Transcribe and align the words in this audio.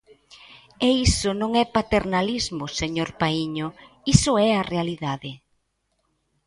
E 0.87 0.89
iso 1.07 1.29
non 1.41 1.51
é 1.63 1.65
paternalismo, 1.77 2.65
señor 2.79 3.09
Paíño, 3.21 3.67
iso 4.15 4.31
é 4.47 4.49
a 4.55 4.67
realidade. 4.73 5.31